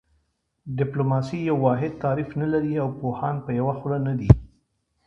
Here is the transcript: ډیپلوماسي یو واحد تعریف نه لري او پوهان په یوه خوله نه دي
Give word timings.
ډیپلوماسي 0.77 1.37
یو 1.49 1.57
واحد 1.65 1.91
تعریف 2.03 2.29
نه 2.41 2.47
لري 2.53 2.73
او 2.83 2.89
پوهان 2.99 3.35
په 3.45 3.51
یوه 3.59 3.73
خوله 3.79 3.99
نه 4.07 4.13
دي 4.19 4.29